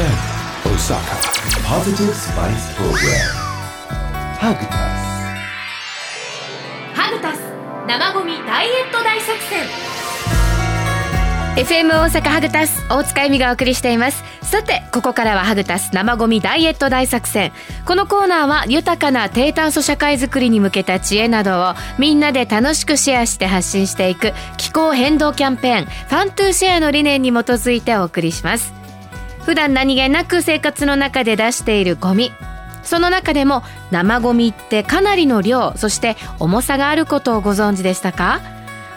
[0.00, 0.08] Positive
[2.14, 3.36] Spice Program.
[4.40, 4.72] ハグタス.
[6.94, 7.40] ハグタス
[7.86, 9.66] 生ゴミダイエット大作戦。
[11.56, 14.24] FM 大阪ハグタス大塚由美がお送りしています。
[14.42, 17.52] さてここからはハグタス生ゴミダイエット大作戦。
[17.84, 28.79] このコーナーは豊かな低炭素社会づくりに向けた知恵などをみんなで楽しくシェアして発信していく気候変動キャンペーン Fun to Share の理念に基づいてお送りします
[29.44, 32.32] 普段何気なく生活の中で出しているゴミ。
[32.82, 38.40] その中でも生ゴミってかなりの量そして重さがあることをご存知でしたか？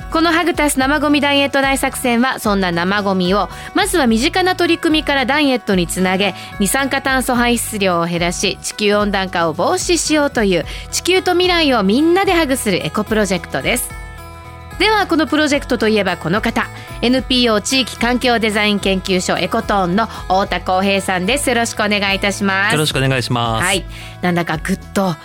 [0.10, 14.03] このハグタス生ゴミダイエット大作戦はそんな生ゴミをまずは身近な取り組みからダイエットにつなげ二酸化炭素排出量を減らし地球温暖化を防止しようという地球と未来をみんなでハグするエコプロジェクトです。
[14.80, 16.68] ではこのプロジェクトといえばこの方。
[17.02, 21.50] NPO 地域環境デザイン研究所エコトーンの太田光平さんです。
[21.50, 22.74] よろしくお願いいたします。
[22.74, 23.64] よろしくお願いします。
[23.64, 23.86] はい。
[24.22, 25.16] なんだかぐっと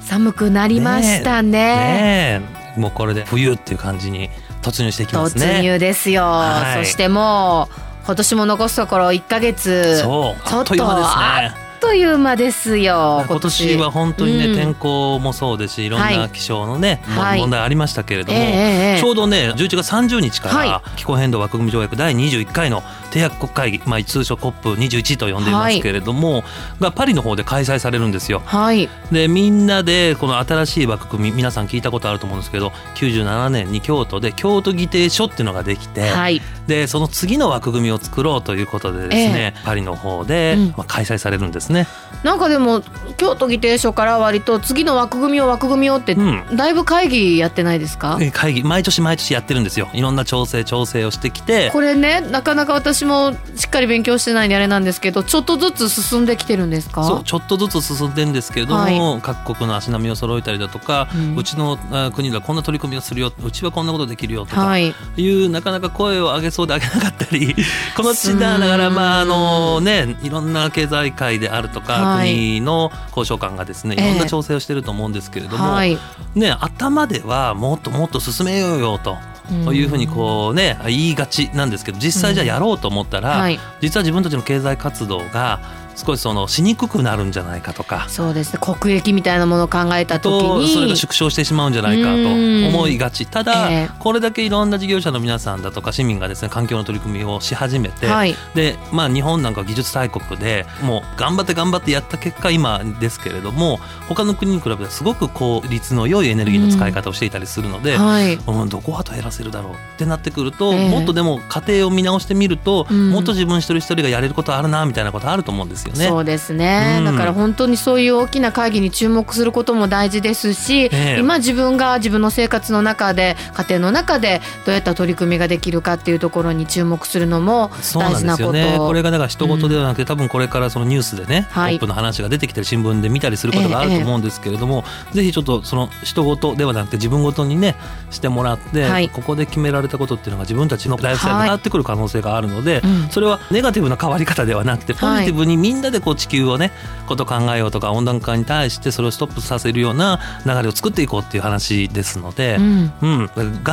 [0.00, 1.50] 寒くなりましたね。
[1.50, 2.42] ね
[2.76, 2.80] え。
[2.80, 4.30] もうこれで冬っていう感じに
[4.62, 5.46] 突入していきますね。
[5.46, 6.84] 突入ですよ、はい。
[6.84, 7.74] そしてもう
[8.06, 9.98] 今年も残すところ1ヶ月。
[10.00, 10.48] そう。
[10.48, 13.24] ちょっあっという間ですねという間ですよ。
[13.28, 13.76] 今年。
[13.76, 14.56] は本当にね、うん。
[14.56, 16.30] 天候もそうですしいろんはない。
[16.30, 17.40] 気象のね、もはい。
[17.40, 26.44] 問題ありましたけれども、ええええちょうどね11月30日かはら気候変動枠組み条約第21回の締約国会議、まあ、通称 COP21 と呼んでいますけれども、
[26.80, 28.42] がパリの方で開催されるんですよ。
[28.44, 28.88] はい。
[29.12, 36.40] でみんなでこの新しい枠組み皆さん聞いたことあると思うんですけど97年に京都で京都議定書っていうのができて、はい。
[36.66, 40.66] でその次の枠組みを作ろうということでですね、パリの方で、うん。
[40.68, 41.86] まあ、開催されるんですね。
[42.22, 42.82] なんかでも
[43.18, 46.56] 京都議定書から割と次の枠組みを枠組みをって、うん。
[46.56, 48.18] だいぶ会議やってないですか？
[48.20, 48.62] え会議。
[48.64, 49.88] 毎年毎年やってるんですよ。
[49.92, 51.70] いろんな調整調整をしてきて。
[51.72, 57.04] これねなかなか私もしっかり勉強してないんであれなんですけどちょっとずつ進んできてるんですか？
[57.04, 59.20] そうちょっとずつ進んでんですけれども、はい。
[59.22, 64.94] 各国の足並みを揃えたりだとか、ううんちのあ国ではこんな取り組みをするようちはこんなことできるよとか、はい。
[65.16, 67.54] いうなかなか声を上げそうで上げなかったり
[67.96, 72.30] この地だだからまああのねいろんな経済界であるとか、はい。
[72.30, 74.04] 国の交渉官がですねいえ。
[74.04, 75.98] えろんな調整をしてると思うんですけれども、はい。
[76.34, 79.16] ね頭ではもっともっと進めようよと。
[79.50, 79.76] うん。
[79.76, 83.58] いうふうにこうね言いがちなんですけど実際じゃあやろうと思ったら、はい。
[83.80, 85.60] 実は自分たちの経済活動が
[85.96, 88.06] 少しそのしにくくなるんじゃないかとか。
[88.08, 88.60] そうですね。
[88.60, 90.40] 国益みたいなものを考えた時に。
[90.40, 93.26] とそれが縮小してしまうんじゃないかとうん思いがち。
[93.26, 93.90] ただ、ええ。
[93.98, 98.34] これだけいろんな事業者の皆さんだとか市民がですね環境の取り組みをし始めて、はい。
[98.54, 108.34] でまあ日本なんかは技術大国でもう頑張って頑張ってやった結果今ですけれども他の国に比べてすごく効率の良いエネルギーの使い方をしていたりするので、はい。
[108.34, 110.90] うん、どこはと減らせるだろうってなってくると、ええ。
[110.90, 113.10] もっとでも家庭を見直してみると、うん。
[113.10, 116.08] もっと自分一人一人がやれることあるなみたいなことあると思うんですよね。
[116.08, 117.04] そうですね、うん。
[117.04, 121.16] だから本当にそういう大きな会議に注目することも大事ですし、ええ。
[121.18, 128.52] 今自分が自分の生活の中で家庭の中でどうやった取り組みができるかっていうところに注目するのもそうなんで大事なこと。
[128.52, 128.78] すよね。
[128.78, 131.74] これがだから人事ではなくて、多分これからそのニュースでね、はい。
[131.74, 137.76] トップの話が出てきたり新聞で見たりすることがあると思うんですけれども、ぜひちょっとその人事ではなくて自分事にね
[138.10, 139.08] してもらって、はい。
[139.08, 143.08] ここで決められたことっていうのが自分たちのライフスタイルに変わってくる可能性があるので、うん。
[143.10, 146.72] それはネガティブな変わり方ではなくてポジティブにみんなでこう地球をね
[147.06, 152.56] こと考えようとか温暖化に対してそれをストップさせるような流れを作っていこうっていう話ですので。
[152.56, 153.26] うんうん、我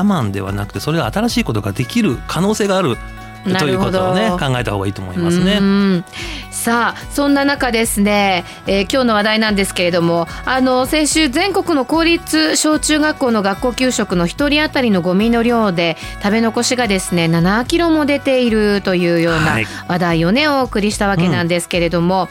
[0.03, 2.97] 慢ではなくてそれが新しいことができる可能性がある
[3.44, 5.59] ということをね考えた方がいいと思いますうね。
[5.59, 6.06] ん。
[6.52, 19.66] さあそんな中ですね、えー今日の話題なんですけれどもあの先週全国の公立小中学校の学校給食の一人当たりのゴミの量で食べ残しがですね7キロも出ているというようなはい。
[19.88, 22.30] 話題をねお送りしたわけなんですけれども、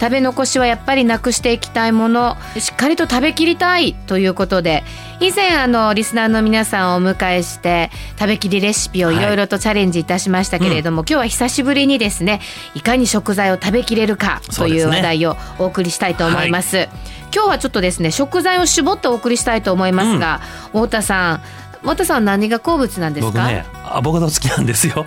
[0.00, 4.84] 食べ残しはやっぱりなくしていきたいものしっかりと食べきりたいということで
[5.20, 12.40] 以前あのリスナーの皆さんをお迎えして食べきりレシピをいろいろとチャレンジいたしましたけれども、今日は久しぶりにですね
[12.74, 16.88] いかに食材を食べきれるかという話題をお送りしたいと思います。
[17.34, 21.40] 今日はちょっとですね食材を絞ってお送りしたいと思いますが、太田さん
[21.82, 25.06] 太田さんは何が好物なんですか、僕ねアボカド好きなんですよ。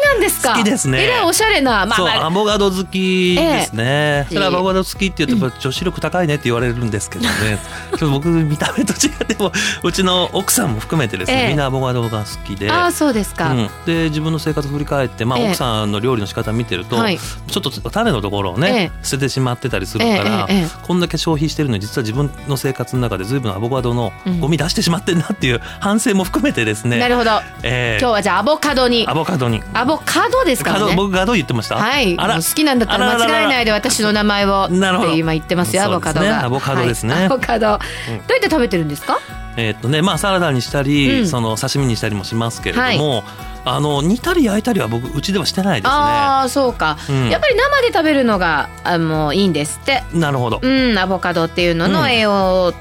[0.00, 0.52] きなんですか？
[0.52, 1.04] 好きですね。
[1.04, 3.84] えらいおしゃれなまあそうまあアボカド好きですね。
[3.84, 4.34] ええ。
[4.34, 7.58] それはアボカド好きって言うと女子力高いねって言われるんですけどね。
[7.90, 9.52] ちょっと僕見た目と違っても
[9.82, 11.48] うちの奥さんも含めてですね、ええ。
[11.48, 12.70] みんなアボカドが好きで。
[12.70, 15.46] ああそうですか、うん、で自分の生活を振り返って、まあ、ええ。
[15.48, 17.18] 奥さんの料理の仕方見てると、はい。
[17.18, 20.48] ちょっと種のところをね、え捨ててしまってたりするから、
[20.82, 24.40] こんだけ消費してるのに実は自分の生活の中で随分アボカドのうん。
[24.40, 27.30] ゴミ出してしまってんなっていう反省も含めてですね、なるほど。
[27.62, 27.98] ええ。
[28.00, 29.06] 今日はじゃあアボカドに。
[29.08, 29.62] アボカドに。
[29.72, 30.96] アアボカドですからね。
[30.96, 31.76] 僕ガド言ってました？
[31.76, 32.18] はい。
[32.18, 32.36] あら。
[32.36, 34.74] 好きなんだったら間違えないで私の名前をって
[35.18, 36.46] 今言ってますよアボカドが。
[36.46, 37.14] アボカドですね。
[37.14, 37.24] はい。
[37.26, 39.18] アボカド、どうやって食べてるんですか？
[39.56, 41.28] えーっとねまあサラダにしたり、うん。
[41.28, 43.22] その刺身にしたりもしますけれども、
[43.64, 45.94] あの煮たり焼いたりは僕うちではしてないですね。
[45.94, 47.28] ああそうか、うん。
[47.28, 50.02] やっぱり生で食べるのがあもういいんですって。
[50.14, 51.92] なるほど、うんアボカドっていうのうん。
[51.92, 52.32] の栄養
[52.64, 52.74] を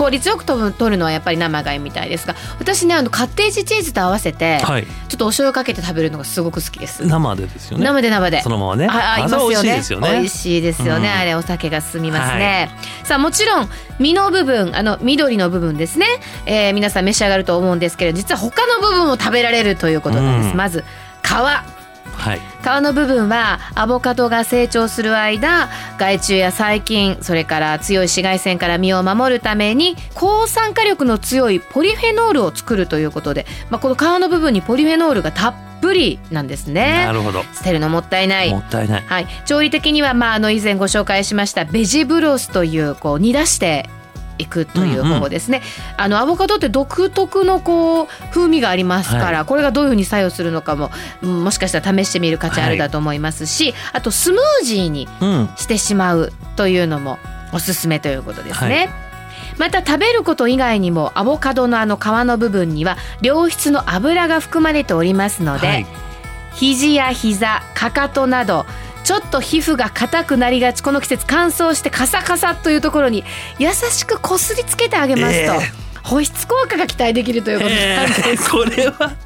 [0.00, 4.86] 効率よく取るのはやっぱり生がいいみたいですが私ねあのカッテージチーズと合わせて、はい。
[4.86, 7.84] ちょっとお醤油かけて食べるのがすごく好きです、生でですよね。
[7.84, 8.40] 生で生で。
[8.40, 8.86] そのままね。
[8.88, 9.52] あ合いますよね。
[9.52, 10.10] 美味しいですよね。
[10.10, 11.14] 美味しいですよね、うん。
[11.14, 12.70] あれお酒が進みますね、
[13.04, 13.68] さあもちろん
[13.98, 16.06] 身の部分あの緑の部分ですね、
[16.46, 20.56] えー皆さん召し上がると思うんですけれど実は他の部分も食べられるということなんです、うん。
[20.56, 20.84] まず
[21.22, 21.32] 皮
[22.12, 22.40] はい。
[22.62, 25.68] 皮の部分はアボカドが成長する間
[25.98, 37.06] 害虫や細菌それから強い紫外線から身を守るために抗酸化力の強いポリフェノールを作るということで、まあ、この皮の部分にポリフェノールがたっぷりなんですね。
[37.06, 37.42] なるほど。
[37.54, 38.50] 捨てるのもったいない。
[38.50, 39.02] もったいない。
[39.02, 43.88] はい、調理的には、まあ、あの以前ご紹介しましたベジブロスというこう煮出して
[44.40, 45.62] いくという方法ですね、
[45.96, 50.90] あのアボカドって独特のこう風味がありますから、はこれがどういうふうに作用するのかも
[51.22, 55.50] うんもしかしたら試してみる価値あるだと思いますし、あとスムージーにうん。
[55.56, 57.18] してしまうというのも
[57.52, 58.76] おすすめということですね。
[58.76, 58.88] はい。
[59.58, 65.86] また食べること以外にもアボカドのあの皮の部分には良質の油が含まれておりますので、はい。
[66.54, 68.66] 肘や膝かかとなど
[69.10, 73.24] ちょっと皮膚が硬くなりがちこの季節乾燥してカサカサというところに
[73.58, 75.58] 優しくこすりつけてあげますと、え
[76.04, 79.16] 保湿効果が期待できるということえなんです、ー、 これは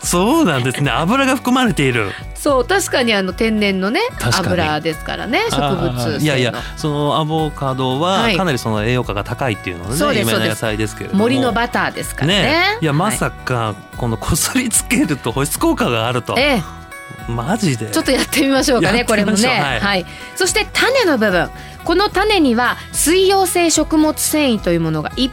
[0.00, 0.90] そうなんですね。
[0.90, 2.10] 油が含まれている。
[2.34, 8.36] そう確かにあの天然のね油ですからね植物いやいやそのアボカドははい。
[8.36, 11.20] かなりその栄養価が高いっていうのね有名な野菜ですけれども。
[11.20, 12.42] 森のバターですからね。
[12.42, 12.78] ね。
[12.80, 16.34] いやまはさかこのこすりつけると保湿効果があると。
[16.36, 16.77] ええ
[17.28, 17.90] マジで？
[17.90, 19.80] ちょっとやってみましょうかねこれもね、はい。
[19.80, 20.06] はい、
[20.36, 21.50] そして種の部分。
[21.84, 25.30] この種には水溶性食物繊維というものがいっ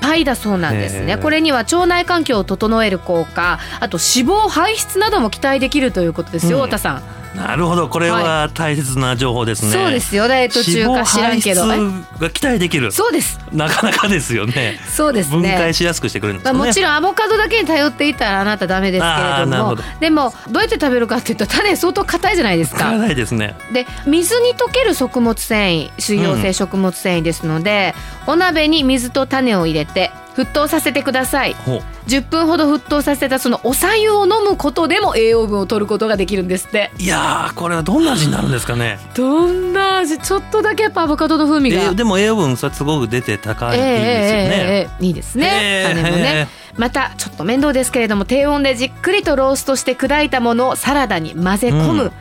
[0.00, 1.16] ぱいだそうなんですね。
[1.16, 6.64] これには腸内環境を整える効果あと脂肪排出なども期待できるということですよ、うん。
[6.64, 7.02] 太田さん、
[7.34, 7.88] なるほど。
[7.88, 10.28] これは大切な情報ですね、そうですよ。
[10.28, 11.66] ダイエット中か知らんけど。
[11.66, 12.92] が期待できる。
[12.92, 13.40] そうです。
[13.52, 14.78] なかなかですよね。
[14.94, 19.46] そうです分ね解しやすくしてくれるんですまあ、もちろんアボカドだけに頼っていたらあなたダメですけれあど。
[19.46, 22.84] もでもどうやって食べるかっていうと種相当硬いじゃないですか。
[22.84, 23.54] わからないですね。
[23.72, 27.94] で水に溶ける食物繊維水溶性食物繊維ですので、
[28.26, 31.54] お鍋に水と種を入れて沸騰させてください。
[31.54, 31.82] ほう。
[32.06, 36.90] 10分ほど沸騰させたそのお茶湯を飲むことでも栄養分を取ることができるんですって。
[36.98, 38.98] いやーこれはどんな味になるんですかね。
[39.14, 40.18] どんな味？
[40.18, 46.48] ちょっとだけやっぱアボカドの風味が、えーでも栄養分それすごく出て高い、ですよね、ええええいいですね、ええ種もね。
[46.78, 52.12] またちょっと面倒ですけれども低温でじっくりとローストして砕いたものをサラダに混ぜ込む、うん。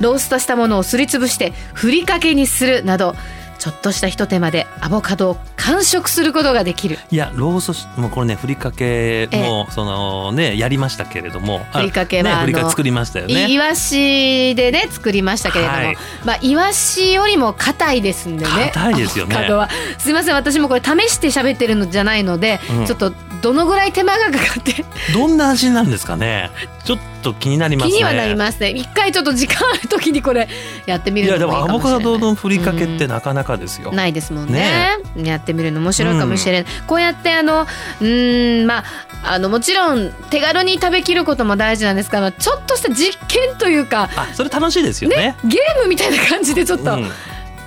[0.00, 3.16] ローストしたものをすりつぶしてふりかけにするなど
[3.58, 6.98] ちょっとしたひと手間でアボカドを完食することができる。
[7.10, 13.46] いやローストしもうこれねふりかけもそのねやりましたけれどもあふりかけはねふりかけ作りましたよね。
[13.48, 15.96] いイワシでね作りましたけれども、はい。
[16.24, 19.34] まあイワシよりも硬いですんでね硬いですよね。
[19.34, 19.68] アボカドは。
[19.98, 22.86] すいません私もこれ試して喋ってるのじゃないので、うん。
[22.86, 24.84] ちょっとどのぐらい手間がかかって。
[25.12, 26.50] どんな味なんですかね。
[26.84, 27.92] ちょっと気になりますね。
[27.92, 28.70] 気にはなりますね。
[28.70, 30.48] 一回ちょっと時間ある時にこれ
[30.86, 34.98] やってみいやでるのもアボカドのふりかけってなかなかですよ、ないですもんね。
[35.16, 38.78] やってみるの面白いかもしれない、こうやってあのうーんま
[39.22, 45.16] ああのもちろん手軽に食べきることも大事なんですがちょっとした実験というかあそれ楽しいですよね。
[45.16, 47.10] ねゲームみたいな感じでちょっと、うん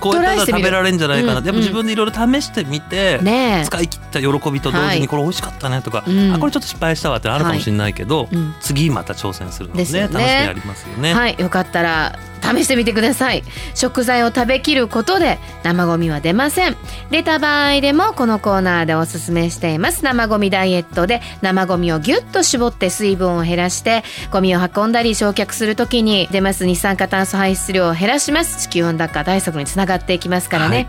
[0.02, 3.64] こうやったら食べられるんじゃないかな、うんやっぱ自分でいろいろ試してみて、ねえ。
[3.64, 6.34] 使い切った喜びと同時にこれ美味しかったねとか、うん。
[6.34, 8.54] あこれちょっと失敗したわってあるかもしれないけど、うん。
[8.60, 10.14] 次また挑戦するのねですよね。
[10.14, 11.14] 楽しみありますよね。
[11.14, 13.44] はいよかったら試してみてください。
[13.74, 16.76] 食材を食べきることで生ゴミは出ません。
[17.10, 20.04] 出た場合でもこのコーナーでおすすめしています。
[20.04, 26.66] 生ゴミダイエットで生ゴミをギュッと絞って水分を減らしてゴミを運んだり焼却するときに出ます。
[26.66, 28.68] 二酸化炭素排出量を減らします。
[28.68, 30.88] 地球温暖化対策につながっていきますからね、はい。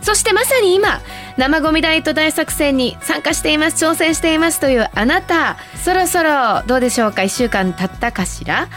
[0.00, 1.00] そしてまさに今
[1.36, 3.84] 生ゴミダイエット大作戦に参加しています。
[3.84, 5.56] 挑戦していますというあなた。
[5.84, 8.68] そろそろどうでしょうか？1週間経ったかしら？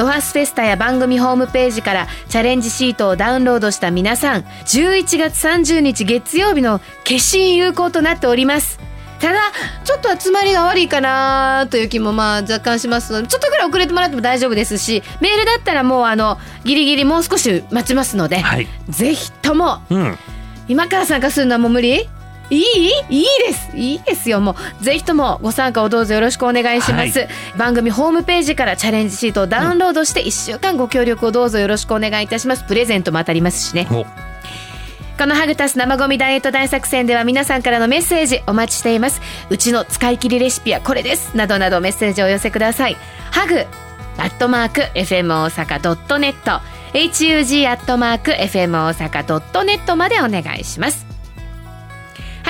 [0.00, 8.80] ロハスフェスタや番組ホームページからチャレンジシートをダウンロードした皆さん11月30日月曜日の決心有効となっております。
[9.20, 9.38] ただ
[9.84, 13.12] ちょっと集まりが悪いかなという気もまあ若干します。
[13.12, 19.82] のでちょっとぐらい遅れてもらっても大丈夫ですしメールだったらもうあのギリギリもう少し待ちますので、はい、ぜひとも。
[19.90, 20.18] うん、
[20.66, 22.08] 今から参加するのはもう無理？
[22.50, 23.76] いいいいです。
[23.76, 24.40] いいですよ。
[24.40, 27.28] もうぜひともご参加をどうぞよろしくお願いします、はい。
[27.56, 32.64] 番組ホームページからチャレンジシートをダウンロードして1週間ご協力をどうぞよろしくお願いいたします。
[32.64, 33.86] プレゼントも当たりますしね。
[33.90, 34.04] お。
[35.16, 39.20] このハグタス生ゴミダイエット大作戦では皆さんからのメッセージお待ちしています。
[39.50, 41.36] うちの使い切りレシピはこれです。
[41.36, 42.96] などなどメッセージをお寄せください。
[43.30, 43.66] ハグ
[44.18, 46.60] アットマーク FM 大阪ドットネット。
[46.92, 51.09] HUG アットマーク FM 大阪ドットネットまでお願いします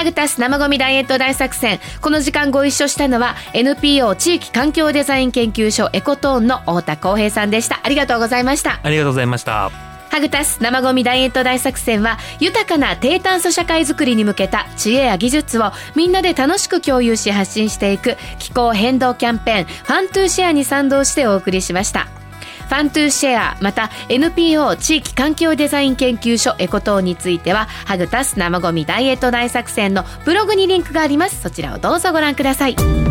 [0.01, 1.79] ハグタス生ゴミダイエット大作戦。
[2.01, 7.81] この時間ご一緒したのは NPO 地域環境デザイン研究所エコトーンの太田光平さんでした。
[7.83, 8.81] ありがとうございました。
[8.83, 9.71] ありがとうございました。
[10.11, 22.09] ハグタス生ゴミダイエット大作戦は豊かな低炭素社会づくりに向けた知恵や技術をみんなで楽しく共有し発信していく気候変動キャンペーン Fun to Share に賛同してお送りしました
[22.69, 31.41] Fun to Share また NPO 地域環境デザイン研究所エコトーンについてはハグタス生ごみダイエット大作戦のブログにリンクがあります。
[31.43, 33.10] そちらをどうぞご覧ください。